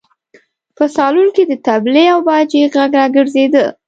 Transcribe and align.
په 0.77 0.83
سالون 0.95 1.27
کې 1.35 1.43
د 1.47 1.53
تبلې 1.67 2.05
او 2.13 2.19
باجې 2.27 2.61
غږ 2.73 2.91
راګرځېده. 2.99 3.65